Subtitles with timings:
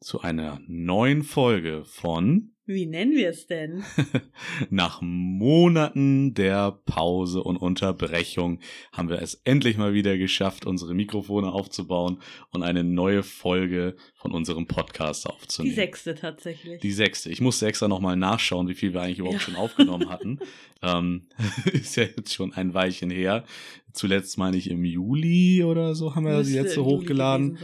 [0.00, 3.82] zu einer neuen Folge von Wie nennen wir es denn?
[4.70, 8.60] Nach Monaten der Pause und Unterbrechung
[8.92, 12.20] haben wir es endlich mal wieder geschafft, unsere Mikrofone aufzubauen
[12.50, 15.74] und eine neue Folge von unserem Podcast aufzunehmen.
[15.74, 16.80] Die sechste tatsächlich.
[16.80, 17.30] Die sechste.
[17.30, 19.46] Ich musste extra nochmal nachschauen, wie viel wir eigentlich überhaupt ja.
[19.46, 20.38] schon aufgenommen hatten.
[20.82, 21.26] ähm,
[21.72, 23.44] ist ja jetzt schon ein Weilchen her.
[23.92, 27.58] Zuletzt meine ich im Juli oder so haben wir Müsste die letzte hochgeladen.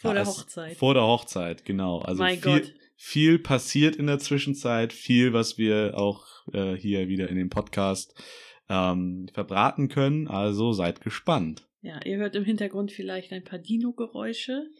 [0.00, 0.76] Vor der Hochzeit.
[0.78, 1.98] Vor der Hochzeit, genau.
[1.98, 2.74] Also mein viel, Gott.
[2.96, 8.14] viel passiert in der Zwischenzeit, viel, was wir auch äh, hier wieder in dem Podcast
[8.70, 10.26] ähm, verbraten können.
[10.26, 11.66] Also seid gespannt.
[11.82, 14.70] Ja, ihr hört im Hintergrund vielleicht ein paar Dino-Geräusche.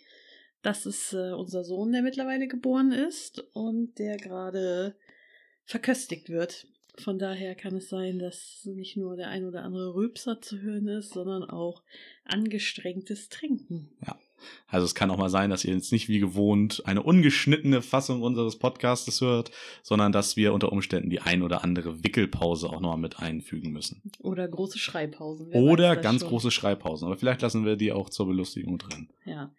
[0.63, 4.97] Das ist äh, unser Sohn, der mittlerweile geboren ist und der gerade
[5.65, 6.67] verköstigt wird.
[6.97, 10.89] Von daher kann es sein, dass nicht nur der ein oder andere Rülpser zu hören
[10.89, 11.83] ist, sondern auch
[12.25, 13.91] angestrengtes Trinken.
[14.07, 14.19] Ja,
[14.67, 18.23] also es kann auch mal sein, dass ihr jetzt nicht wie gewohnt eine ungeschnittene Fassung
[18.23, 19.51] unseres Podcastes hört,
[19.83, 24.03] sondern dass wir unter Umständen die ein oder andere Wickelpause auch noch mit einfügen müssen.
[24.21, 25.49] Oder große Schreipausen.
[25.51, 26.31] Wer oder ganz schon.
[26.31, 27.07] große Schreipausen.
[27.07, 29.09] Aber vielleicht lassen wir die auch zur Belustigung drin.
[29.25, 29.53] Ja.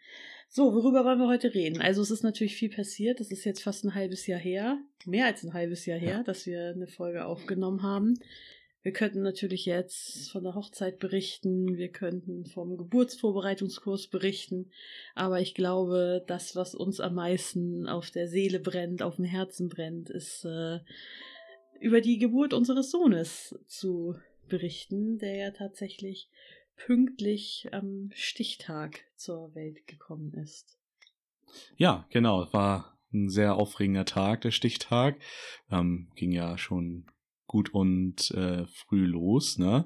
[0.53, 1.79] So, worüber wollen wir heute reden?
[1.81, 3.21] Also es ist natürlich viel passiert.
[3.21, 6.23] Es ist jetzt fast ein halbes Jahr her, mehr als ein halbes Jahr her, ja.
[6.23, 8.19] dass wir eine Folge aufgenommen haben.
[8.83, 14.71] Wir könnten natürlich jetzt von der Hochzeit berichten, wir könnten vom Geburtsvorbereitungskurs berichten,
[15.13, 19.69] aber ich glaube, das, was uns am meisten auf der Seele brennt, auf dem Herzen
[19.69, 20.79] brennt, ist äh,
[21.79, 24.15] über die Geburt unseres Sohnes zu
[24.47, 26.29] berichten, der ja tatsächlich
[26.75, 30.79] pünktlich am Stichtag zur Welt gekommen ist.
[31.75, 35.19] Ja, genau, es war ein sehr aufregender Tag, der Stichtag.
[35.69, 37.05] Ähm, ging ja schon
[37.51, 39.85] gut und äh, früh los, ne?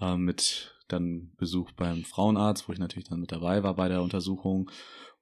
[0.00, 4.02] Äh, mit dann Besuch beim Frauenarzt, wo ich natürlich dann mit dabei war bei der
[4.02, 4.68] Untersuchung.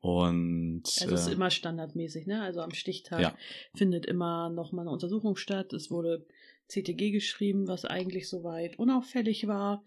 [0.01, 2.41] Und es ist äh, immer standardmäßig, ne?
[2.41, 3.37] Also am Stichtag ja.
[3.75, 5.75] findet immer noch mal eine Untersuchung statt.
[5.75, 6.25] Es wurde
[6.69, 9.84] CTG geschrieben, was eigentlich soweit unauffällig war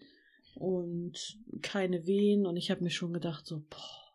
[0.54, 2.46] und keine Wehen.
[2.46, 4.14] Und ich habe mir schon gedacht, so, boah,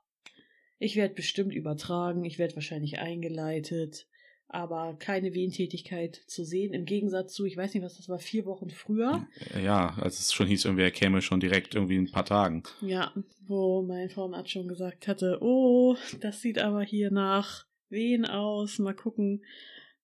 [0.79, 4.07] ich werde bestimmt übertragen, ich werde wahrscheinlich eingeleitet
[4.53, 6.73] aber keine Wehentätigkeit zu sehen.
[6.73, 9.27] Im Gegensatz zu, ich weiß nicht, was das war, vier Wochen früher.
[9.63, 12.63] Ja, als es schon hieß, irgendwie er käme schon direkt irgendwie in ein paar Tagen.
[12.81, 13.13] Ja,
[13.47, 18.79] wo mein Frauenarzt schon gesagt hatte, oh, das sieht aber hier nach Wehen aus.
[18.79, 19.43] Mal gucken,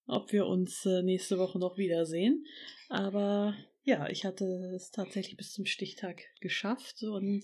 [0.05, 2.45] ob wir uns äh, nächste Woche noch wiedersehen.
[2.89, 3.53] Aber
[3.83, 7.43] ja, ich hatte es tatsächlich bis zum Stichtag geschafft und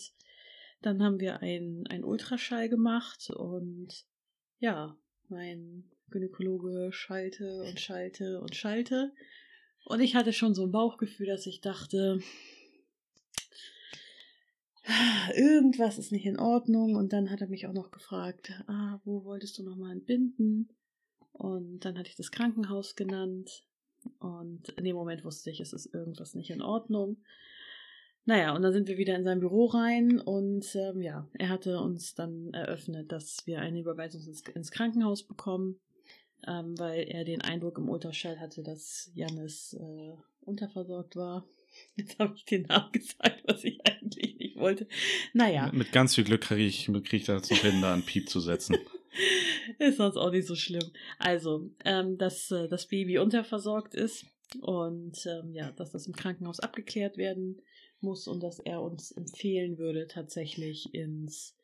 [0.82, 4.06] dann haben wir ein, ein Ultraschall gemacht und
[4.60, 4.98] ja,
[5.30, 9.12] mein Gynäkologe schalte und schalte und schalte.
[9.86, 12.20] Und ich hatte schon so ein Bauchgefühl, dass ich dachte,
[15.36, 16.96] irgendwas ist nicht in Ordnung.
[16.96, 20.70] Und dann hat er mich auch noch gefragt, ah, wo wolltest du nochmal entbinden?
[21.34, 23.66] Und dann hatte ich das Krankenhaus genannt.
[24.20, 27.18] Und in dem Moment wusste ich, es ist irgendwas nicht in Ordnung.
[28.26, 31.82] Naja, und dann sind wir wieder in sein Büro rein und ähm, ja, er hatte
[31.82, 35.82] uns dann eröffnet, dass wir eine Überweisung ins, ins Krankenhaus bekommen
[36.48, 41.46] ähm, weil er den Eindruck im Ultraschall hatte, dass Janis äh, unterversorgt war.
[41.96, 44.88] Jetzt habe ich den Namen gesagt, was ich eigentlich nicht wollte.
[45.34, 45.66] Naja.
[45.68, 48.30] Mit, mit ganz viel Glück kriege ich, krieg ich das noch hin, da einen Piep
[48.30, 48.78] zu setzen.
[49.80, 50.92] ist sonst auch nicht so schlimm.
[51.20, 54.26] Also, ähm, dass äh, das Baby unterversorgt ist
[54.62, 57.62] und ähm, ja, dass das im Krankenhaus abgeklärt werden
[58.02, 61.58] muss und dass er uns empfehlen würde, tatsächlich ins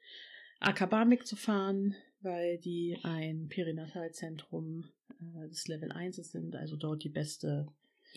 [0.60, 7.10] Akabamik zu fahren, weil die ein Perinatalzentrum äh, des Level 1 sind, also dort die
[7.10, 7.68] beste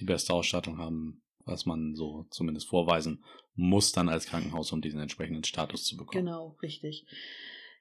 [0.00, 3.24] die beste Ausstattung haben, was man so zumindest vorweisen
[3.54, 6.24] muss dann als Krankenhaus, um diesen entsprechenden Status zu bekommen.
[6.24, 7.04] Genau, richtig.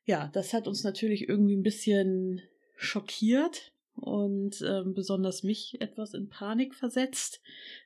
[0.06, 2.42] Ja, das hat uns natürlich irgendwie ein bisschen
[2.76, 7.42] schockiert, und ähm, besonders mich etwas in Panik versetzt,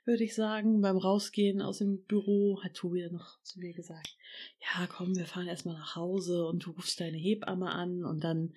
[0.06, 0.82] würde ich sagen.
[0.82, 4.16] Beim Rausgehen aus dem Büro hat Tobi dann noch zu mir gesagt,
[4.60, 8.54] ja komm, wir fahren erstmal nach Hause und du rufst deine Hebamme an und dann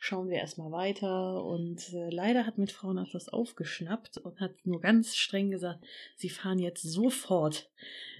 [0.00, 1.44] schauen wir erstmal weiter.
[1.44, 5.84] Und äh, leider hat mit Frauen etwas aufgeschnappt und hat nur ganz streng gesagt,
[6.16, 7.68] sie fahren jetzt sofort.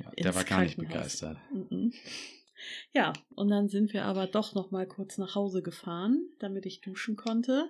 [0.01, 1.39] Ja, der war gar nicht begeistert.
[2.93, 6.81] Ja, und dann sind wir aber doch noch mal kurz nach Hause gefahren, damit ich
[6.81, 7.69] duschen konnte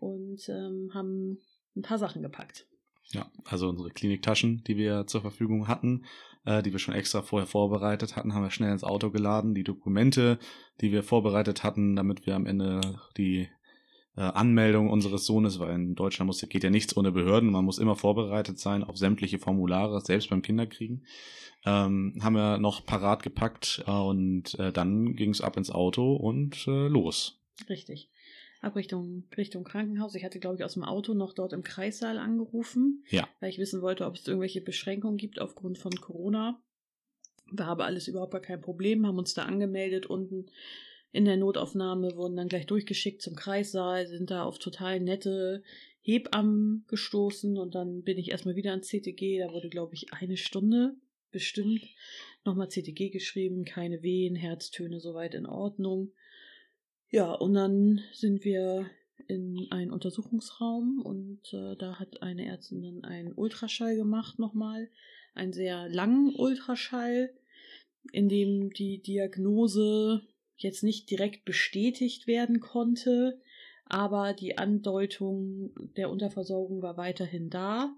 [0.00, 1.38] und ähm, haben
[1.76, 2.66] ein paar Sachen gepackt.
[3.12, 6.04] Ja, also unsere Kliniktaschen, die wir zur Verfügung hatten,
[6.44, 9.54] äh, die wir schon extra vorher vorbereitet hatten, haben wir schnell ins Auto geladen.
[9.54, 10.38] Die Dokumente,
[10.80, 12.80] die wir vorbereitet hatten, damit wir am Ende
[13.16, 13.48] die
[14.16, 17.50] äh, Anmeldung unseres Sohnes, weil in Deutschland muss, geht ja nichts ohne Behörden.
[17.50, 21.04] Man muss immer vorbereitet sein auf sämtliche Formulare, selbst beim Kinderkriegen.
[21.64, 26.14] Ähm, haben wir noch parat gepackt äh, und äh, dann ging es ab ins Auto
[26.14, 27.40] und äh, los.
[27.68, 28.08] Richtig.
[28.60, 30.14] Ab Richtung, Richtung Krankenhaus.
[30.14, 33.26] Ich hatte, glaube ich, aus dem Auto noch dort im Kreissaal angerufen, Ja.
[33.40, 36.62] weil ich wissen wollte, ob es irgendwelche Beschränkungen gibt aufgrund von Corona.
[37.50, 40.46] War aber alles überhaupt gar kein Problem, haben uns da angemeldet unten
[41.10, 45.62] in der Notaufnahme, wurden dann gleich durchgeschickt zum Kreissaal, sind da auf total nette
[46.02, 49.38] Hebammen gestoßen und dann bin ich erstmal wieder ans CTG.
[49.38, 50.94] Da wurde, glaube ich, eine Stunde
[51.30, 51.82] bestimmt
[52.44, 56.12] nochmal CTG geschrieben, keine Wehen, Herztöne soweit in Ordnung.
[57.10, 58.88] Ja, und dann sind wir
[59.26, 64.88] in einen Untersuchungsraum und äh, da hat eine Ärztin dann einen Ultraschall gemacht nochmal,
[65.34, 67.32] einen sehr langen Ultraschall,
[68.12, 70.22] in dem die Diagnose
[70.56, 73.40] jetzt nicht direkt bestätigt werden konnte,
[73.86, 77.94] aber die Andeutung der Unterversorgung war weiterhin da.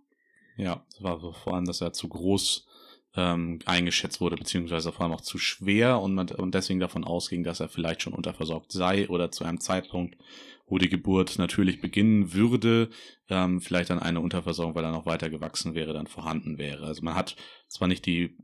[0.56, 2.66] Ja, war vor allem, dass er zu groß
[3.14, 7.44] ähm, eingeschätzt wurde, beziehungsweise vor allem auch zu schwer und man und deswegen davon ausging,
[7.44, 10.16] dass er vielleicht schon unterversorgt sei oder zu einem Zeitpunkt,
[10.66, 12.88] wo die Geburt natürlich beginnen würde,
[13.28, 16.86] ähm, vielleicht dann eine Unterversorgung, weil er noch weiter gewachsen wäre, dann vorhanden wäre.
[16.86, 17.36] Also man hat
[17.68, 18.36] zwar nicht die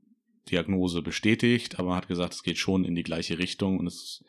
[0.51, 4.25] Diagnose bestätigt, aber man hat gesagt, es geht schon in die gleiche Richtung und es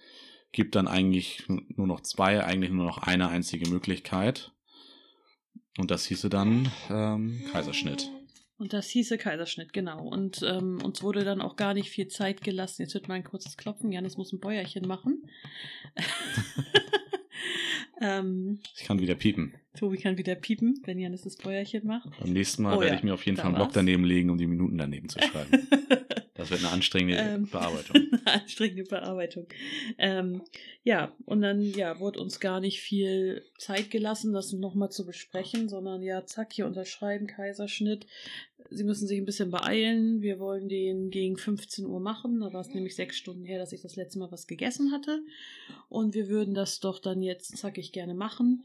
[0.52, 4.54] gibt dann eigentlich nur noch zwei, eigentlich nur noch eine einzige Möglichkeit.
[5.78, 8.10] Und das hieße dann ähm, Kaiserschnitt.
[8.60, 10.06] Und das hieße Kaiserschnitt, genau.
[10.06, 12.82] Und ähm, uns wurde dann auch gar nicht viel Zeit gelassen.
[12.82, 13.92] Jetzt wird mal ein kurzes Klopfen.
[13.92, 15.30] Janis muss ein Bäuerchen machen.
[18.02, 19.54] ähm, Ich kann wieder piepen.
[19.78, 22.10] Tobi kann wieder piepen, wenn Janis das Bäuerchen macht.
[22.20, 24.30] Beim nächsten Mal Oh werde ja, ich mir auf jeden Fall einen Block daneben legen,
[24.30, 25.68] um die Minuten daneben zu schreiben.
[26.40, 27.98] Das wird eine anstrengende Ähm, Bearbeitung.
[28.26, 29.48] Eine anstrengende Bearbeitung.
[29.98, 30.42] Ähm,
[30.84, 35.68] ja, und dann ja, wurde uns gar nicht viel Zeit gelassen, das nochmal zu besprechen,
[35.68, 38.08] sondern ja, zack, hier unterschreiben, Kaiserschnitt.
[38.72, 40.22] Sie müssen sich ein bisschen beeilen.
[40.22, 42.40] Wir wollen den gegen 15 Uhr machen.
[42.42, 45.22] Da war es nämlich sechs Stunden her, dass ich das letzte Mal was gegessen hatte.
[45.90, 48.64] Und wir würden das doch dann jetzt zackig gerne machen.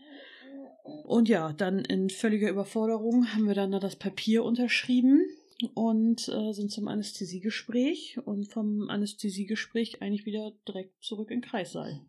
[0.83, 5.25] Und ja, dann in völliger Überforderung haben wir dann da das Papier unterschrieben
[5.73, 12.03] und äh, sind zum Anästhesiegespräch und vom Anästhesiegespräch eigentlich wieder direkt zurück in den Kreissaal.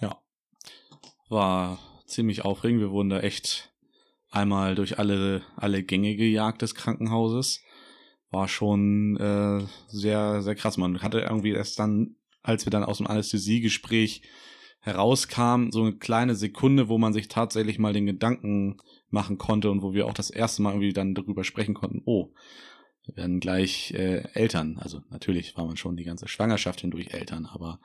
[0.00, 0.20] Ja.
[1.28, 2.80] War ziemlich aufregend.
[2.80, 3.72] Wir wurden da echt
[4.36, 7.62] einmal durch alle, alle Gänge gejagt des Krankenhauses.
[8.30, 10.76] War schon äh, sehr, sehr krass.
[10.76, 14.22] Man hatte irgendwie erst dann, als wir dann aus dem Anästhesiegespräch
[14.80, 18.76] herauskamen, so eine kleine Sekunde, wo man sich tatsächlich mal den Gedanken
[19.08, 22.32] machen konnte und wo wir auch das erste Mal irgendwie dann darüber sprechen konnten, oh,
[23.04, 24.78] wir werden gleich äh, Eltern.
[24.78, 27.80] Also natürlich war man schon die ganze Schwangerschaft hindurch Eltern, aber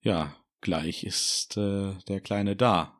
[0.00, 2.99] ja, gleich ist äh, der Kleine da.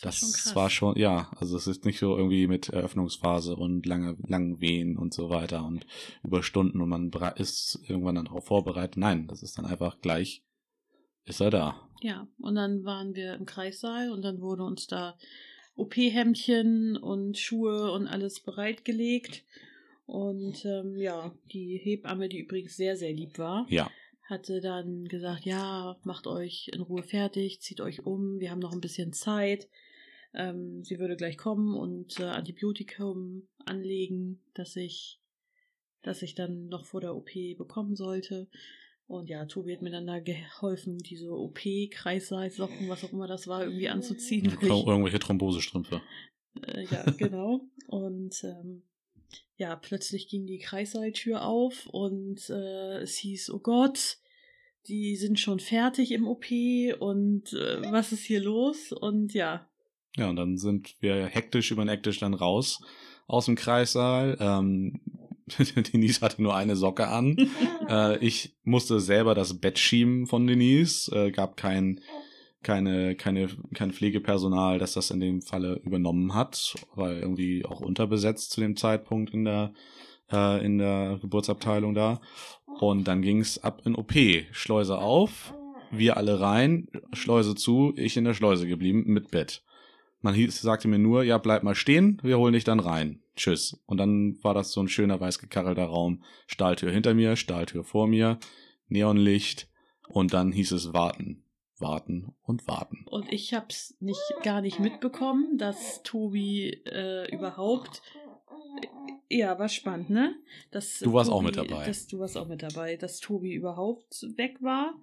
[0.00, 0.56] Das, war schon Das krass.
[0.56, 4.96] war schon, ja, also es ist nicht so irgendwie mit Eröffnungsphase und lange, langen Wehen
[4.96, 5.86] und so weiter und
[6.22, 8.96] über Stunden und man ist irgendwann dann darauf vorbereitet.
[8.96, 10.42] Nein, das ist dann einfach gleich,
[11.24, 11.88] ist er da.
[12.02, 15.16] Ja, und dann waren wir im Kreissaal und dann wurde uns da
[15.76, 19.44] OP-Hemdchen und Schuhe und alles bereitgelegt.
[20.06, 23.90] Und ähm, ja, die Hebamme, die übrigens sehr, sehr lieb war, Ja,
[24.28, 28.72] hatte dann gesagt, ja, macht euch in Ruhe fertig, zieht euch um, wir haben noch
[28.72, 29.68] ein bisschen Zeit.
[30.34, 35.20] Ähm, sie würde gleich kommen und äh, Antibiotikum anlegen, dass ich,
[36.02, 38.48] dass ich dann noch vor der OP bekommen sollte.
[39.06, 43.62] Und ja, Tobi hat mir dann da geholfen, diese OP-Kreissaalsocken, was auch immer das war,
[43.64, 44.46] irgendwie anzuziehen.
[44.50, 46.00] Trom- ich- irgendwelche Thrombosestrümpfe.
[46.66, 47.60] äh, ja, genau.
[47.86, 48.82] Und ähm,
[49.56, 54.18] ja, plötzlich ging die Kreissaaltür auf und äh, es hieß, oh Gott,
[54.88, 56.44] die sind schon fertig im OP
[57.00, 58.92] und äh, was ist hier los?
[58.92, 59.68] Und ja,
[60.16, 62.80] Ja, und dann sind wir hektisch über den Ecktisch dann raus
[63.26, 64.36] aus dem Kreissaal.
[64.40, 65.00] Ähm,
[65.92, 67.36] Denise hatte nur eine Socke an.
[67.88, 71.08] Äh, ich musste selber das Bett schieben von Denise.
[71.12, 72.00] Äh, gab kein,
[72.64, 78.50] keine, keine, kein Pflegepersonal, das das in dem Falle übernommen hat, weil irgendwie auch unterbesetzt
[78.50, 79.72] zu dem Zeitpunkt in der,
[80.32, 82.20] äh, in der Geburtsabteilung da.
[82.80, 84.14] Und dann ging's ab in OP.
[84.50, 85.54] Schleuse auf,
[85.92, 89.62] wir alle rein, Schleuse zu, ich in der Schleuse geblieben mit Bett.
[90.20, 93.22] Man hieß, sagte mir nur, ja, bleib mal stehen, wir holen dich dann rein.
[93.36, 93.80] Tschüss.
[93.86, 96.22] Und dann war das so ein schöner weiß gekachelter Raum.
[96.46, 98.38] Stahltür hinter mir, Stahltür vor mir,
[98.88, 99.68] Neonlicht
[100.08, 101.44] und dann hieß es warten,
[101.78, 103.04] warten und warten.
[103.10, 108.02] und ich hab's nicht gar nicht mitbekommen, dass Tobi äh, überhaupt
[109.28, 110.36] ja, war spannend, ne?
[110.70, 111.86] Dass Du warst Tobi, auch mit dabei.
[111.86, 114.94] Dass du warst auch mit dabei, dass Tobi überhaupt weg war.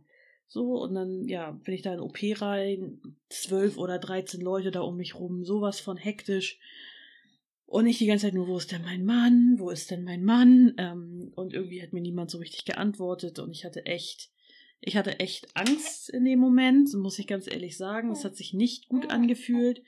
[0.53, 4.81] So, und dann, ja, bin ich da in OP rein, zwölf oder dreizehn Leute da
[4.81, 6.59] um mich rum, sowas von hektisch.
[7.65, 9.55] Und ich die ganze Zeit nur, wo ist denn mein Mann?
[9.57, 10.75] Wo ist denn mein Mann?
[10.77, 14.29] Ähm, und irgendwie hat mir niemand so richtig geantwortet und ich hatte echt,
[14.79, 18.11] ich hatte echt Angst in dem Moment, muss ich ganz ehrlich sagen.
[18.11, 19.81] Es hat sich nicht gut angefühlt.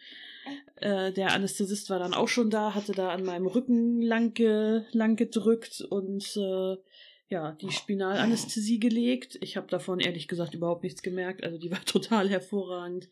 [0.77, 4.81] Äh, der Anästhesist war dann auch schon da, hatte da an meinem Rücken lang, ge,
[4.93, 6.77] lang gedrückt und äh,
[7.27, 9.37] ja, die Spinalanästhesie gelegt.
[9.41, 11.43] Ich habe davon ehrlich gesagt überhaupt nichts gemerkt.
[11.43, 13.09] Also die war total hervorragend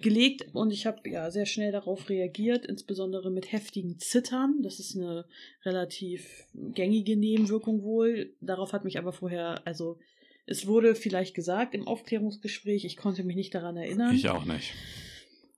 [0.00, 4.60] gelegt und ich habe ja sehr schnell darauf reagiert, insbesondere mit heftigen Zittern.
[4.62, 5.24] Das ist eine
[5.64, 8.34] relativ gängige Nebenwirkung wohl.
[8.40, 9.98] Darauf hat mich aber vorher, also
[10.46, 14.14] es wurde vielleicht gesagt im Aufklärungsgespräch, ich konnte mich nicht daran erinnern.
[14.16, 14.74] Ich auch nicht.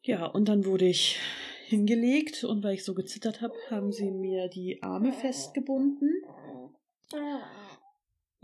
[0.02, 1.18] Ja, und dann wurde ich
[1.66, 6.22] hingelegt und weil ich so gezittert habe, haben sie mir die Arme festgebunden.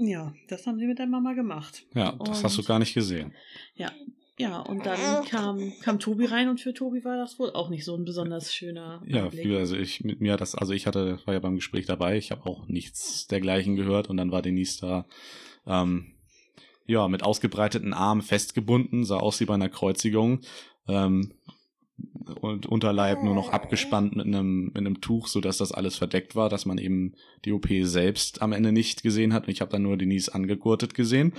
[0.06, 1.84] Ja, das haben sie mit der Mama gemacht.
[1.94, 3.32] Ja, das Und- hast du gar nicht gesehen.
[3.76, 3.90] Ja,
[4.38, 7.84] ja, und dann kam, kam Tobi rein und für Tobi war das wohl auch nicht
[7.84, 11.34] so ein besonders schöner Ja, für, also ich mit mir das, also ich hatte, war
[11.34, 15.06] ja beim Gespräch dabei, ich habe auch nichts dergleichen gehört und dann war Denise da,
[15.66, 16.14] ähm,
[16.86, 20.40] ja, mit ausgebreiteten Armen festgebunden, sah aus wie bei einer Kreuzigung,
[20.88, 21.34] ähm,
[22.40, 26.34] und Unterleib nur noch abgespannt mit einem, mit einem Tuch, so dass das alles verdeckt
[26.36, 29.46] war, dass man eben die OP selbst am Ende nicht gesehen hat.
[29.46, 31.32] Und ich habe dann nur Denise angegurtet gesehen.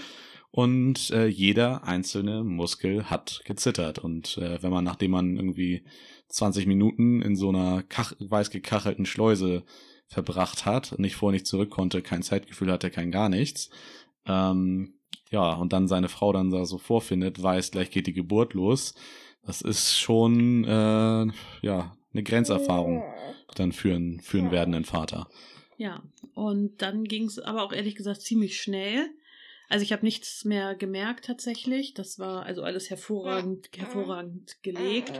[0.51, 3.99] Und äh, jeder einzelne Muskel hat gezittert.
[3.99, 5.83] Und äh, wenn man, nachdem man irgendwie
[6.29, 9.63] 20 Minuten in so einer kach weiß gekachelten Schleuse
[10.07, 13.71] verbracht hat, nicht vor, nicht zurück konnte, kein Zeitgefühl hatte, kein gar nichts,
[14.27, 14.93] ähm,
[15.31, 18.93] ja, und dann seine Frau dann da so vorfindet, weiß, gleich geht die Geburt los,
[19.45, 21.27] das ist schon, äh,
[21.61, 23.03] ja, eine Grenzerfahrung
[23.55, 25.27] dann für einen, für einen werdenden Vater.
[25.77, 29.09] Ja, und dann ging es aber auch ehrlich gesagt ziemlich schnell.
[29.69, 31.93] Also ich habe nichts mehr gemerkt tatsächlich.
[31.93, 35.19] Das war also alles hervorragend, hervorragend gelegt.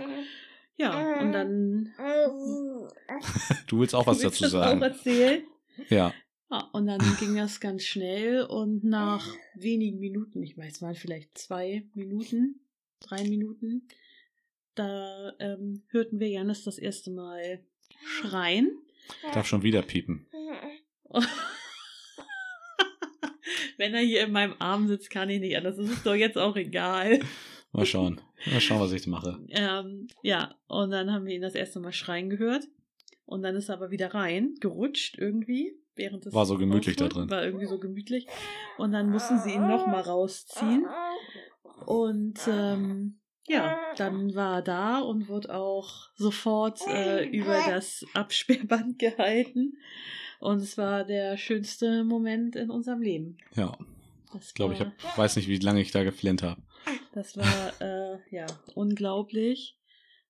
[0.78, 1.94] Ja, und dann
[3.68, 4.80] Du willst auch was Willst dazu sagen.
[4.80, 5.44] Auch erzählen?
[5.90, 6.14] Ja,
[6.50, 10.96] Ja, und dann ging das ganz schnell und nach wenigen Minuten, ich weiß, es waren
[10.96, 12.60] vielleicht zwei Minuten,
[13.00, 13.88] drei Minuten,
[14.76, 17.64] da ähm, hörten wir Janis das erste Mal
[18.06, 18.78] schreien.
[19.34, 20.28] darf schon wieder piepen.
[23.78, 25.78] Wenn er hier in meinem Arm sitzt, kann ich nicht anders.
[25.78, 27.20] Das ist doch jetzt auch egal.
[27.72, 28.22] Mal schauen.
[28.52, 29.40] Mal schauen, was ich mache.
[29.50, 32.64] Ähm, ja, und dann haben wir ihn das erste Mal schreien gehört.
[33.26, 35.78] Und dann ist er aber wieder rein, gerutscht irgendwie.
[35.96, 37.30] Während es War so gemütlich da drin.
[37.30, 38.28] War irgendwie so gemütlich.
[38.78, 40.88] Und dann mussten sie ihn nochmal rausziehen.
[41.86, 49.00] Und ähm, ja, dann war er da und wurde auch sofort äh, über das Absperrband
[49.00, 49.78] gehalten.
[50.40, 53.38] Und es war der schönste Moment in unserem Leben.
[53.56, 53.78] Ja,
[54.34, 56.62] Das ich glaube, ich hab, weiß nicht, wie lange ich da geflennt habe.
[57.14, 58.46] Das war äh, ja
[58.76, 59.78] unglaublich.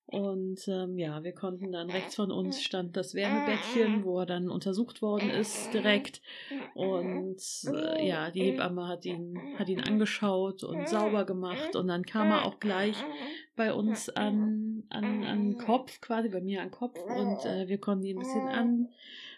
[0.06, 4.50] Und ähm, ja, wir konnten dann rechts von uns stand das Wärmebettchen, wo er dann
[4.50, 6.20] untersucht worden ist direkt.
[6.74, 7.40] Und
[7.72, 11.74] äh, ja, die Hebamme hat ihn, hat ihn angeschaut und sauber gemacht.
[11.74, 12.96] Und dann kam er auch gleich
[13.56, 16.98] bei uns an, an, an Kopf, quasi bei mir an Kopf.
[17.02, 18.92] Und äh, wir konnten ihn ein bisschen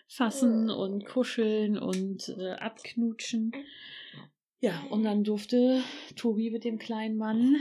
[0.08, 3.52] anfassen und kuscheln und äh, abknutschen.
[4.58, 5.80] Ja, und dann durfte
[6.16, 7.56] Tobi mit dem kleinen Mann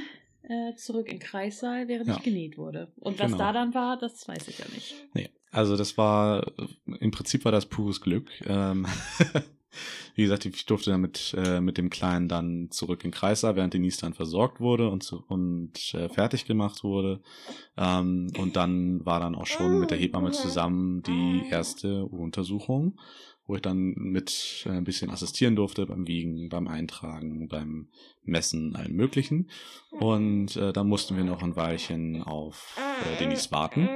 [0.49, 2.17] äh, zurück in Kreissaal, während Ja.
[2.17, 2.91] ich genäht wurde.
[2.97, 3.37] Und was Genau.
[3.43, 4.95] da dann war, das weiß ich ja nicht.
[5.13, 6.51] Nee, also das war,
[6.99, 8.29] im Prinzip war das pures Glück.
[8.45, 8.85] Ähm,
[10.15, 13.55] wie gesagt, ich durfte dann mit, äh, mit dem Kleinen dann zurück in den Kreißsaal,
[13.55, 17.21] während Denise dann versorgt wurde und, zu, und äh, fertig gemacht wurde.
[17.77, 22.97] Ähm, und dann war dann auch schon mit der Hebamme zusammen die erste Untersuchung,
[23.47, 27.89] wo ich dann mit äh, ein bisschen assistieren durfte beim Wiegen, beim Eintragen, beim
[28.23, 29.49] Messen, allem Möglichen.
[29.91, 33.87] Und äh, dann mussten wir noch ein Weilchen auf äh, Denise warten.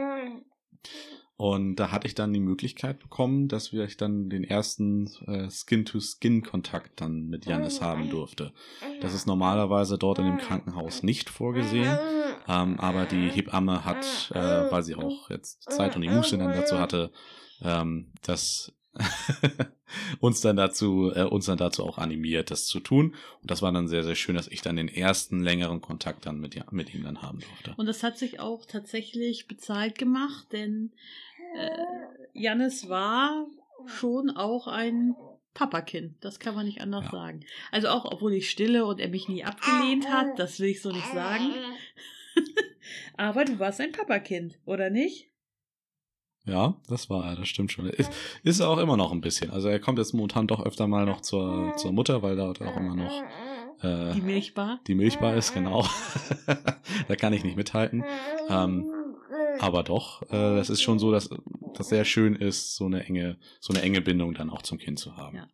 [1.35, 6.99] Und da hatte ich dann die Möglichkeit bekommen, dass wir dann den ersten äh, Skin-to-Skin-Kontakt
[6.99, 8.51] dann mit Janis haben durfte.
[8.99, 11.97] Das ist normalerweise dort in dem Krankenhaus nicht vorgesehen,
[12.45, 16.51] ähm, aber die Hebamme hat, äh, weil sie auch jetzt Zeit und die Muße dann
[16.51, 17.09] dazu hatte,
[17.61, 18.73] ähm, das
[20.19, 23.15] uns dann dazu, äh, uns dann dazu auch animiert, das zu tun.
[23.41, 26.39] Und das war dann sehr, sehr schön, dass ich dann den ersten längeren Kontakt dann
[26.39, 27.73] mit, ja- mit ihm dann haben durfte.
[27.77, 30.91] Und das hat sich auch tatsächlich bezahlt gemacht, denn
[31.55, 31.69] äh,
[32.33, 33.47] Jannis war
[33.85, 35.15] schon auch ein
[35.53, 36.15] Papakind.
[36.21, 37.11] Das kann man nicht anders Ja.
[37.11, 37.45] sagen.
[37.71, 40.91] Also auch, obwohl ich stille und er mich nie abgelehnt hat, das will ich so
[40.91, 41.53] nicht sagen.
[43.17, 45.27] Aber du warst ein Papakind, oder nicht?
[46.49, 47.87] Ja, das war er, das stimmt schon.
[47.87, 48.11] Ist,
[48.43, 49.51] ist er auch immer noch ein bisschen.
[49.51, 52.77] Also er kommt jetzt momentan doch öfter mal noch zur, zur Mutter, weil da auch
[52.77, 53.23] immer noch
[53.81, 54.79] äh, Die Milchbar.
[54.87, 55.85] die Milchbar ist, genau.
[57.07, 58.03] da kann ich nicht mithalten.
[58.49, 58.89] Ähm,
[59.59, 61.29] aber doch, äh, es ist schon so, dass
[61.75, 64.99] das sehr schön ist, so eine enge, so eine enge Bindung dann auch zum Kind
[64.99, 65.35] zu haben.
[65.37, 65.47] Ja.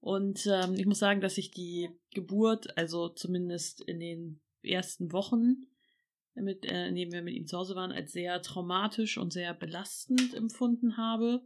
[0.00, 5.66] Und ähm, ich muss sagen, dass ich die Geburt, also zumindest in den ersten Wochen,
[6.36, 9.54] mit, äh, in denen wir mit ihm zu Hause waren, als sehr traumatisch und sehr
[9.54, 11.42] belastend empfunden habe.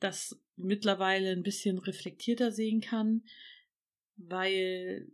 [0.00, 3.22] Das mittlerweile ein bisschen reflektierter sehen kann,
[4.16, 5.10] weil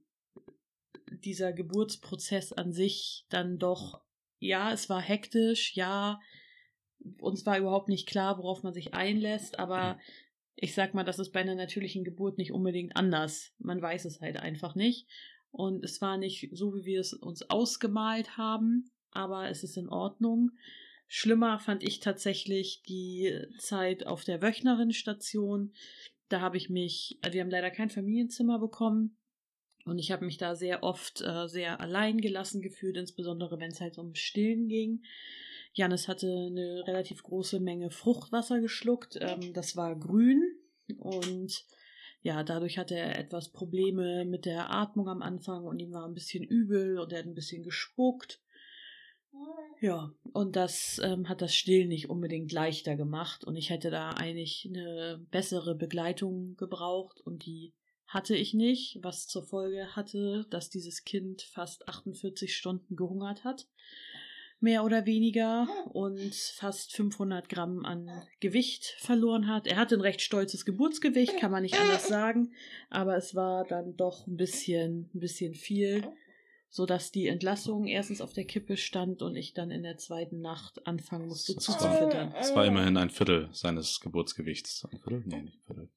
[1.11, 4.00] dieser Geburtsprozess an sich dann doch,
[4.38, 6.20] ja, es war hektisch, ja,
[7.20, 9.99] uns war überhaupt nicht klar, worauf man sich einlässt, aber
[10.56, 13.54] ich sag mal, das ist bei einer natürlichen Geburt nicht unbedingt anders.
[13.59, 15.09] Man weiß es halt einfach nicht.
[15.52, 19.88] Und es war nicht so, wie wir es uns ausgemalt haben, aber es ist in
[19.88, 20.52] Ordnung.
[21.09, 25.73] Schlimmer fand ich tatsächlich die Zeit auf der Wöchnerinstation.
[26.28, 29.16] Da habe ich mich, wir haben leider kein Familienzimmer bekommen.
[29.85, 33.80] Und ich habe mich da sehr oft äh, sehr allein gelassen gefühlt, insbesondere wenn es
[33.80, 35.02] halt um Stillen ging.
[35.73, 39.19] Janis hatte eine relativ große Menge Fruchtwasser geschluckt.
[39.21, 40.42] Ähm, das war grün
[40.99, 41.64] und
[42.23, 46.15] ja, dadurch hatte er etwas Probleme mit der Atmung am Anfang und ihm war ein
[46.15, 48.41] bisschen übel und er hat ein bisschen gespuckt.
[49.81, 54.11] Ja, und das ähm, hat das Stillen nicht unbedingt leichter gemacht und ich hätte da
[54.11, 57.73] eigentlich eine bessere Begleitung gebraucht und die
[58.07, 63.69] hatte ich nicht, was zur Folge hatte, dass dieses Kind fast 48 Stunden gehungert hat
[64.61, 69.67] mehr oder weniger und fast 500 Gramm an Gewicht verloren hat.
[69.67, 72.52] Er hatte ein recht stolzes Geburtsgewicht, kann man nicht anders sagen,
[72.90, 76.05] aber es war dann doch ein bisschen, ein bisschen viel,
[76.69, 80.40] so dass die Entlassung erstens auf der Kippe stand und ich dann in der zweiten
[80.40, 82.33] Nacht anfangen musste zuzufüttern.
[82.38, 84.87] Es war immerhin ein Viertel seines Geburtsgewichts.
[84.90, 85.23] Ein Viertel?
[85.26, 85.88] Nee, nicht ein Viertel.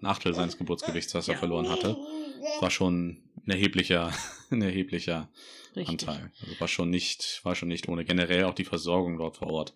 [0.00, 1.38] Ein Achtel seines Geburtsgewichts, was er Ja.
[1.40, 1.96] verloren hatte.
[2.60, 4.12] War schon ein erheblicher,
[4.50, 5.28] ein erheblicher
[5.76, 5.88] Richtig.
[6.08, 6.32] Anteil.
[6.40, 8.04] Also war schon nicht, war schon nicht ohne.
[8.04, 9.74] Generell auch die Versorgung dort vor Ort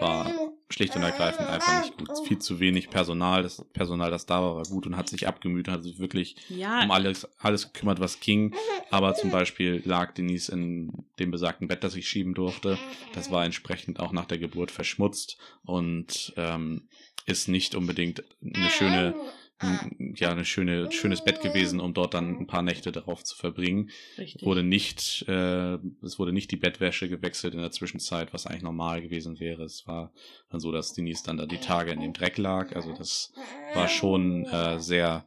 [0.00, 0.32] war
[0.70, 2.08] schlicht und ergreifend einfach nicht gut.
[2.26, 3.42] Viel zu wenig Personal.
[3.42, 6.82] Das Personal, das da war, war gut und hat sich abgemüht, hat sich wirklich Ja,
[6.82, 8.54] um alles, alles gekümmert, was ging.
[8.90, 12.78] Aber zum Beispiel lag Denise in dem besagten Bett, das ich schieben durfte.
[13.12, 16.88] Das war entsprechend auch nach der Geburt verschmutzt und ähm,
[17.26, 19.14] ist nicht unbedingt eine schöne,
[19.60, 23.34] m- ja, eine schöne, schönes Bett gewesen, um dort dann ein paar Nächte darauf zu
[23.36, 23.90] verbringen.
[24.18, 24.44] richtig.
[24.44, 29.00] Wurde nicht, äh, es wurde nicht die Bettwäsche gewechselt in der Zwischenzeit, was eigentlich normal
[29.00, 29.64] gewesen wäre.
[29.64, 30.12] Es war
[30.50, 32.74] dann so, dass Denise dann da die Tage in dem Dreck lag.
[32.76, 33.32] Also das
[33.74, 35.24] war schon äh, sehr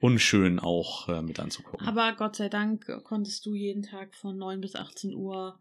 [0.00, 1.86] unschön auch äh, mit anzugucken.
[1.86, 5.58] Aber Gott sei Dank konntest du jeden Tag von 9 bis 18 Uhr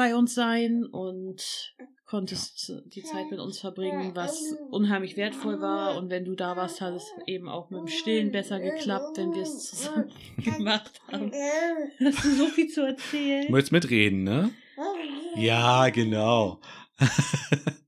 [0.00, 1.74] bei uns sein und
[2.06, 5.98] konntest die Zeit mit uns verbringen, was unheimlich wertvoll war.
[5.98, 9.34] Und wenn du da warst, hat es eben auch mit dem Stillen besser geklappt, wenn
[9.34, 11.30] wir es zusammen gemacht haben.
[12.02, 13.52] Hast du so viel zu Du erzählen?
[13.52, 14.50] möchtest mitreden, ne?
[15.36, 16.62] Ja, genau.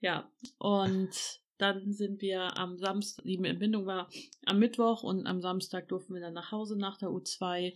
[0.00, 1.10] Ja, und
[1.58, 4.10] dann sind wir am Samstag, die Entbindung war
[4.46, 7.74] am Mittwoch und am Samstag durften wir dann nach Hause nach der U2.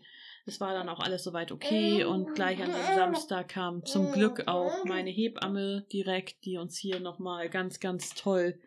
[0.48, 4.46] Es war dann auch alles soweit okay und gleich an dem Samstag kam zum Glück
[4.46, 8.60] auch meine Hebamme direkt, die uns hier nochmal ganz, ganz toll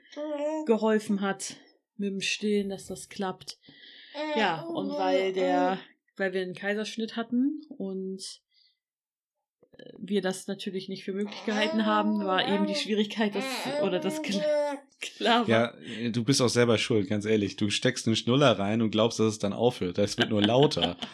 [0.66, 1.56] geholfen hat
[1.96, 3.60] mit dem Stillen, dass das klappt.
[4.36, 5.80] Ja, und weil der,
[6.18, 8.42] weil wir einen Kaiserschnitt hatten und
[9.98, 13.46] wir das natürlich nicht für möglich gehalten haben, war eben die Schwierigkeit, dass,
[13.84, 15.74] oder das klar, klar war.
[15.78, 17.56] Ja, du bist auch selber schuld, ganz ehrlich.
[17.56, 19.98] Du steckst einen Schnuller rein und glaubst, dass es dann aufhört.
[19.98, 20.98] Das wird nur lauter.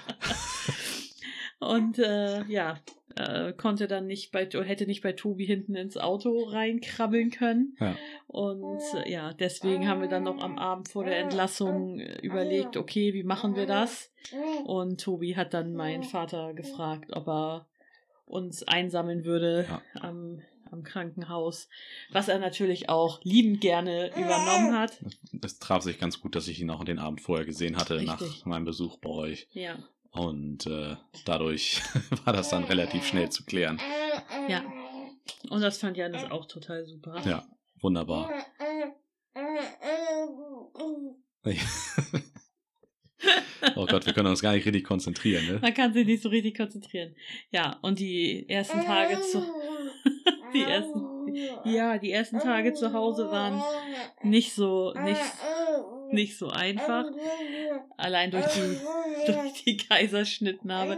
[1.59, 2.79] Und äh, ja,
[3.15, 7.75] äh, konnte dann nicht bei, hätte nicht bei Tobi hinten ins Auto reinkrabbeln können.
[7.79, 7.95] Ja.
[8.27, 12.77] Und äh, ja, deswegen haben wir dann noch am Abend vor der Entlassung äh, überlegt,
[12.77, 14.11] okay, wie machen wir das?
[14.65, 17.67] Und Tobi hat dann meinen Vater gefragt, ob er
[18.25, 19.81] uns einsammeln würde Ja.
[20.01, 21.69] am, am Krankenhaus,
[22.11, 24.97] was er natürlich auch liebend gerne übernommen hat.
[25.43, 28.07] Es traf sich ganz gut, dass ich ihn auch den Abend vorher gesehen hatte, Richtig.
[28.07, 29.47] nach meinem Besuch bei euch.
[29.51, 29.77] Ja,
[30.11, 31.81] Und äh, dadurch
[32.25, 33.79] war das dann relativ schnell zu klären.
[34.47, 34.63] ja.
[35.49, 37.21] Und das fand Janis auch total super.
[37.25, 37.45] Ja,
[37.81, 38.31] wunderbar.
[43.75, 45.59] Oh Gott, wir können uns gar nicht richtig konzentrieren, ne?
[45.61, 47.15] Man kann sich nicht so richtig konzentrieren.
[47.51, 49.43] Ja, und die ersten Tage zu
[50.53, 51.09] die ersten
[51.63, 53.61] ja, die ersten Tage zu Hause waren
[54.23, 55.21] nicht so nicht
[56.11, 57.05] nicht so einfach.
[57.97, 58.77] Allein durch die
[59.33, 60.97] durch die Kaiserschnittnarbe.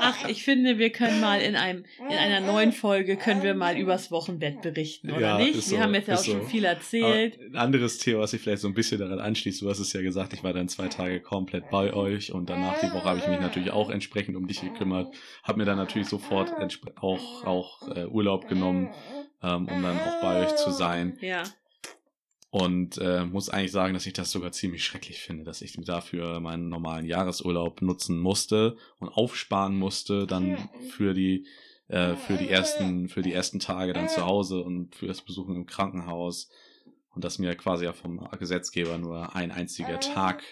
[0.00, 3.76] Ach, ich finde, wir können mal in einem in einer neuen Folge können wir mal
[3.76, 5.54] übers Wochenbett berichten, oder Ja, nicht?
[5.56, 6.46] ist wir so, haben jetzt ja auch ist schon so.
[6.48, 7.38] viel Aber erzählt.
[7.40, 10.02] ein anderes Thema, was sich vielleicht so ein bisschen daran anschließt, du hast es ja
[10.02, 13.26] gesagt, ich war dann zwei Tage komplett bei euch und danach die Woche habe ich
[13.26, 16.52] mich natürlich auch entsprechend um dich gekümmert, habe mir dann natürlich sofort
[17.00, 18.90] auch, auch äh, Urlaub genommen,
[19.42, 21.42] ähm, um dann auch bei euch zu sein Ja,
[22.54, 26.38] und äh, muss eigentlich sagen, dass ich das sogar ziemlich schrecklich finde, dass ich dafür
[26.38, 31.48] meinen normalen Jahresurlaub nutzen musste und aufsparen musste, dann für die
[31.88, 35.56] äh, für die ersten für die ersten Tage dann zu Hause und für das Besuchen
[35.56, 36.48] im Krankenhaus
[37.10, 40.44] und dass mir quasi ja vom Gesetzgeber nur ein einziger Tag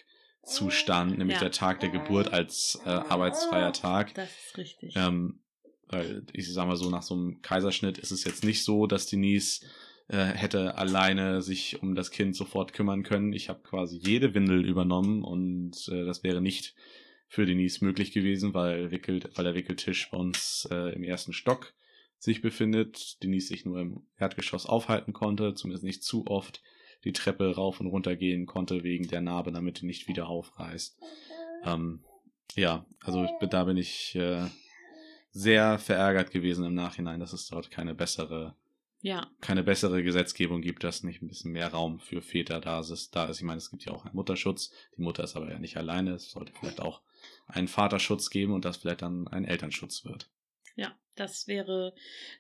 [0.45, 1.43] zustand, nämlich Ja.
[1.43, 4.13] der Tag der Geburt als äh, arbeitsfreier Tag.
[4.15, 4.95] das ist richtig.
[4.97, 5.39] Ähm,
[5.87, 9.07] weil ich sag mal so, nach so einem Kaiserschnitt ist es jetzt nicht so, dass
[9.07, 9.61] Denise
[10.09, 13.33] äh, hätte alleine sich um das Kind sofort kümmern können.
[13.33, 16.75] Ich habe quasi jede Windel übernommen und äh, das wäre nicht
[17.29, 21.73] für Denise möglich gewesen, weil, Wickelt, weil der Wickeltisch bei uns äh, im ersten Stock
[22.19, 23.23] sich befindet.
[23.23, 26.63] Denise sich nur im Erdgeschoss aufhalten konnte, zumindest nicht zu oft
[27.05, 30.99] die Treppe rauf und runter gehen konnte wegen der Narbe, damit die nicht wieder aufreißt.
[31.65, 32.05] Ähm,
[32.55, 34.47] ja, also da bin ich äh,
[35.31, 38.55] sehr verärgert gewesen im Nachhinein, dass es dort keine bessere,
[39.03, 43.11] ja, keine bessere Gesetzgebung gibt, dass nicht ein bisschen mehr Raum für Väter da ist.
[43.15, 43.39] Da ist.
[43.39, 44.73] Ich meine, es gibt ja auch einen Mutterschutz.
[44.97, 46.13] Die Mutter ist aber ja nicht alleine.
[46.13, 47.03] Es sollte vielleicht auch
[47.47, 50.31] einen Vaterschutz geben und das vielleicht dann ein Elternschutz wird.
[50.77, 51.93] ja, das wäre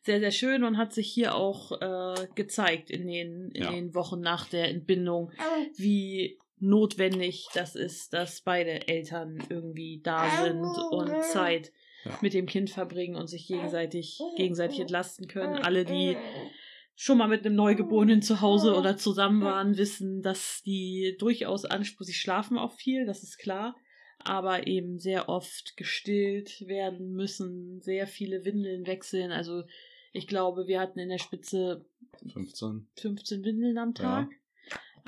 [0.02, 3.70] sehr, sehr schön und hat sich hier auch äh, gezeigt in den, in Ja.
[3.70, 5.30] den Wochen nach der Entbindung,
[5.76, 11.72] wie notwendig das ist, dass beide Eltern irgendwie da sind und Zeit
[12.04, 12.18] Ja.
[12.20, 15.56] mit dem Kind verbringen und sich gegenseitig, gegenseitig entlasten können.
[15.56, 16.16] Alle, die
[16.94, 22.06] schon mal mit einem Neugeborenen zu Hause oder zusammen waren, wissen, dass die durchaus Anspruch,
[22.06, 23.76] sie schlafen auch viel, das ist klar,
[24.18, 29.32] aber eben sehr oft gestillt werden müssen, sehr viele Windeln wechseln.
[29.32, 29.64] Also
[30.12, 31.84] ich glaube, wir hatten in der Spitze
[32.32, 32.88] 15.
[32.96, 34.28] 15 Windeln am Tag.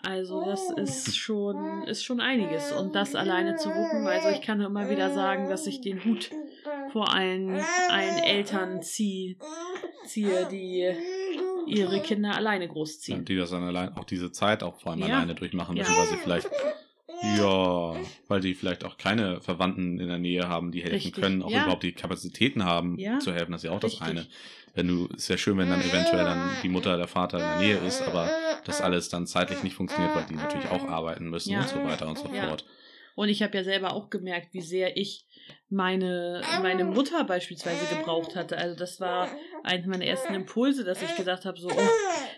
[0.02, 2.72] Also das ist schon, ist schon einiges.
[2.72, 6.04] Und das alleine zu wuppen, also ich kann nur immer wieder sagen, dass ich den
[6.04, 6.30] Hut
[6.92, 9.37] vor allen, allen Eltern ziehe,
[10.04, 10.92] ziehe, die
[11.66, 13.24] ihre Kinder alleine Ja, großziehen.
[13.24, 15.07] die das dann allein, auch diese Zeit auch vor allem Ja.
[15.07, 15.98] alleine durchmachen müssen, Ja.
[15.98, 16.50] weil sie vielleicht,
[17.38, 17.96] ja,
[18.28, 21.14] weil die vielleicht auch keine Verwandten in der Nähe haben, die helfen Richtig.
[21.14, 21.62] können, auch Ja.
[21.62, 23.18] überhaupt die Kapazitäten haben, Ja.
[23.20, 23.52] zu helfen.
[23.52, 24.09] Das ist ja auch das Richtig.
[24.09, 24.26] eine.
[24.74, 27.56] Wenn du, ist ja schön, wenn dann eventuell dann die Mutter, der Vater in der
[27.58, 28.28] Nähe ist, aber
[28.64, 31.60] das alles dann zeitlich nicht funktioniert, weil die natürlich auch arbeiten müssen Ja.
[31.60, 32.48] und so weiter und so Ja.
[32.48, 32.64] fort.
[33.14, 35.26] Und ich habe ja selber auch gemerkt, wie sehr ich
[35.70, 38.58] meine, meine Mutter beispielsweise gebraucht hatte.
[38.58, 39.28] Also das war
[39.62, 41.88] eines meiner ersten Impulse, dass ich gesagt habe, so, oh,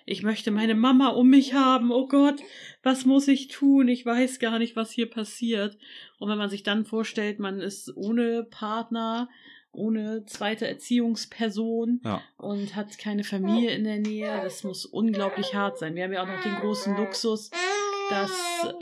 [0.05, 1.90] ich möchte meine Mama um mich haben.
[1.90, 2.40] Oh Gott,
[2.83, 3.88] was muss ich tun?
[3.88, 5.79] Ich weiß gar nicht, was hier passiert.
[6.18, 9.31] Und wenn man sich dann vorstellt, man ist ohne Partner,
[9.77, 15.79] ohne zweite Erziehungsperson Ja, und hat keine Familie in der Nähe, das muss unglaublich hart
[15.79, 15.95] sein.
[15.95, 17.51] Wir haben ja auch noch den großen Luxus,
[18.11, 18.31] dass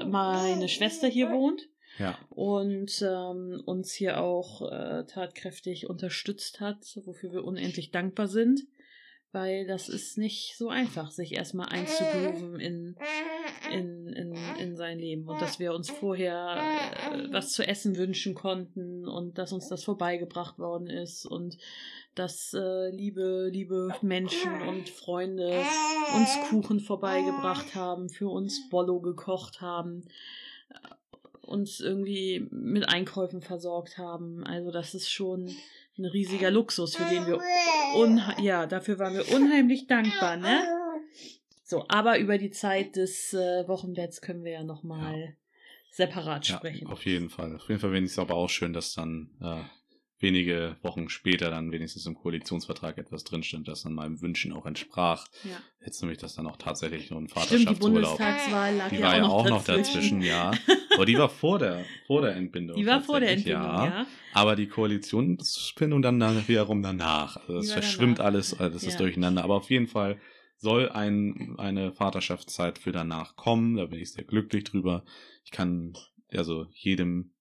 [0.06, 7.32] meine Schwester hier wohnt ja, und ähm, uns hier auch äh, tatkräftig unterstützt hat, wofür
[7.32, 8.66] wir unendlich dankbar sind,
[9.34, 12.96] weil das ist nicht so einfach, sich erstmal einzugrooven in,
[13.72, 16.56] in, in, in sein Leben und dass wir uns vorher
[17.12, 21.58] äh, was zu essen wünschen konnten und dass uns das vorbeigebracht worden ist und
[22.14, 25.64] dass äh, liebe, liebe Menschen und Freunde
[26.14, 30.04] uns Kuchen vorbeigebracht haben, für uns Bollo gekocht haben,
[30.70, 30.76] äh,
[31.44, 34.44] uns irgendwie mit Einkäufen versorgt haben.
[34.44, 35.50] Also das ist schon
[35.98, 37.40] ein riesiger Luxus, für den wir
[38.42, 40.62] ja, dafür waren wir unheimlich dankbar, ne?
[41.62, 45.36] So, aber über die Zeit des äh, Wochenbetts können wir ja nochmal
[45.90, 46.88] separat ja, sprechen.
[46.88, 47.54] auf jeden Fall.
[47.54, 49.62] Auf jeden Fall finde ich es aber auch schön, dass dann äh,
[50.20, 55.26] wenige Wochen später dann wenigstens im Koalitionsvertrag etwas drinstand, das dann meinem Wünschen auch entsprach.
[55.42, 55.56] Ja.
[55.84, 59.02] Jetzt nämlich, dass dann auch tatsächlich nur ein Stimmt, die Vaterschaftsurlaub Bundestagswahl lag Die ja
[59.02, 60.22] war ja auch noch dazwischen.
[60.22, 60.52] ja.
[60.94, 62.76] Aber die war vor der, vor der Entbindung.
[62.76, 64.06] Die war vor der Entbindung, ja.
[64.32, 67.36] Aber die Koalitionsfindung dann, dann wiederum danach.
[67.36, 68.26] Also es verschwimmt danach.
[68.32, 68.98] alles, alles ist Ja.
[69.00, 69.44] durcheinander.
[69.44, 70.18] Aber auf jeden Fall
[70.56, 73.76] soll ein, eine Vaterschaftszeit für danach kommen.
[73.76, 75.04] Da bin ich sehr glücklich drüber.
[75.44, 75.92] Ich kann
[76.32, 77.32] also jedem,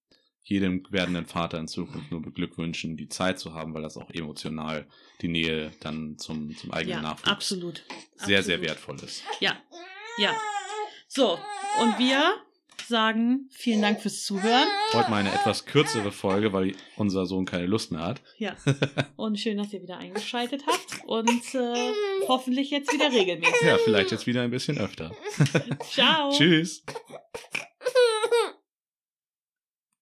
[0.43, 4.85] jedem werdenden Vater in Zukunft nur beglückwünschen, die Zeit zu haben, weil das auch emotional
[5.21, 7.83] die Nähe dann zum, zum eigenen Ja, Nachwuchs absolut.
[8.17, 8.61] sehr, sehr Absolut.
[8.61, 9.23] wertvoll ist.
[9.39, 9.55] Ja,
[10.17, 10.33] ja.
[11.07, 11.39] So,
[11.81, 12.35] und wir
[12.87, 14.67] sagen vielen Dank fürs Zuhören.
[14.91, 18.21] Heute mal eine etwas kürzere Folge, weil unser Sohn keine Lust mehr hat.
[18.37, 18.55] Ja.
[19.15, 21.05] Und schön, dass ihr wieder eingeschaltet habt.
[21.05, 21.91] Und äh,
[22.27, 23.61] hoffentlich jetzt wieder regelmäßig.
[23.61, 25.15] Ja, vielleicht jetzt wieder ein bisschen öfter.
[25.89, 26.31] Ciao.
[26.37, 26.83] Tschüss.